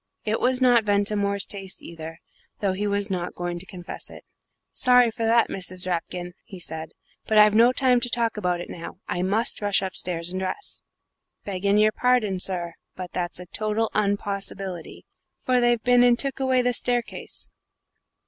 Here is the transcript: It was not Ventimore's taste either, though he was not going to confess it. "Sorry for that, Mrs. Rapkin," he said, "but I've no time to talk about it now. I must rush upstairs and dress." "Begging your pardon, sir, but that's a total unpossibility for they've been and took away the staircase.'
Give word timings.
It 0.25 0.39
was 0.39 0.61
not 0.61 0.83
Ventimore's 0.83 1.45
taste 1.45 1.79
either, 1.79 2.17
though 2.59 2.73
he 2.73 2.87
was 2.87 3.11
not 3.11 3.35
going 3.35 3.59
to 3.59 3.67
confess 3.67 4.09
it. 4.09 4.23
"Sorry 4.71 5.11
for 5.11 5.25
that, 5.25 5.47
Mrs. 5.49 5.85
Rapkin," 5.85 6.33
he 6.43 6.57
said, 6.59 6.93
"but 7.27 7.37
I've 7.37 7.53
no 7.53 7.71
time 7.71 7.99
to 7.99 8.09
talk 8.09 8.35
about 8.35 8.59
it 8.61 8.67
now. 8.67 8.95
I 9.07 9.21
must 9.21 9.61
rush 9.61 9.83
upstairs 9.83 10.31
and 10.31 10.39
dress." 10.39 10.81
"Begging 11.45 11.77
your 11.77 11.91
pardon, 11.91 12.39
sir, 12.39 12.73
but 12.95 13.11
that's 13.11 13.39
a 13.39 13.45
total 13.45 13.91
unpossibility 13.93 15.05
for 15.39 15.59
they've 15.59 15.83
been 15.83 16.03
and 16.03 16.17
took 16.17 16.39
away 16.39 16.63
the 16.63 16.73
staircase.' 16.73 17.51